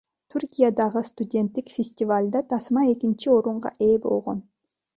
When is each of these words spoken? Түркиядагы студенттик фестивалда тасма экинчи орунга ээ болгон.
Түркиядагы 0.35 1.03
студенттик 1.09 1.69
фестивалда 1.75 2.43
тасма 2.55 2.87
экинчи 2.95 3.33
орунга 3.37 3.73
ээ 3.89 3.97
болгон. 4.09 4.39